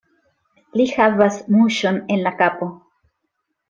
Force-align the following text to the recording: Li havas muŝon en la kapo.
Li 0.81 0.87
havas 0.93 1.39
muŝon 1.57 2.03
en 2.17 2.27
la 2.29 2.35
kapo. 2.43 2.75